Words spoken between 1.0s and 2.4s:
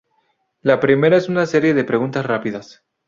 es una serie de preguntas